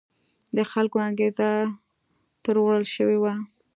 د 0.55 0.57
خلکو 0.71 0.97
انګېزه 1.07 1.49
تروړل 2.43 2.83
شوې 2.95 3.17
وه. 3.21 3.33